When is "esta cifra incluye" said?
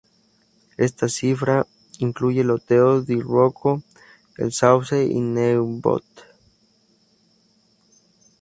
0.77-2.43